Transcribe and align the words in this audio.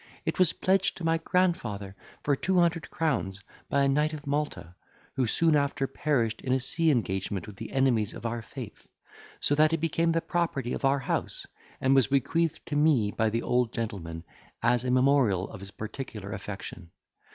It 0.25 0.39
was 0.39 0.51
pledged 0.51 0.97
to 0.97 1.03
my 1.03 1.19
grandfather 1.19 1.95
for 2.23 2.35
two 2.35 2.57
hundred 2.57 2.89
crowns 2.89 3.43
by 3.69 3.83
a 3.83 3.87
knight 3.87 4.13
of 4.13 4.25
Malta, 4.25 4.73
who 5.15 5.27
soon 5.27 5.55
after 5.55 5.85
perished 5.85 6.41
in 6.41 6.51
a 6.53 6.59
sea 6.59 6.89
engagement 6.89 7.45
with 7.45 7.57
the 7.57 7.71
enemies 7.71 8.15
of 8.15 8.25
our 8.25 8.41
faith, 8.41 8.87
so 9.39 9.53
that 9.53 9.73
it 9.73 9.77
became 9.79 10.11
the 10.13 10.19
property 10.19 10.73
of 10.73 10.83
our 10.85 10.97
house, 10.97 11.45
and 11.79 11.93
was 11.93 12.07
bequeathed 12.07 12.65
to 12.65 12.75
me 12.75 13.11
by 13.11 13.29
the 13.29 13.43
old 13.43 13.71
gentleman, 13.71 14.23
as 14.63 14.83
a 14.83 14.89
memorial 14.89 15.47
of 15.51 15.59
his 15.59 15.69
particular 15.69 16.31
affection. 16.31 16.89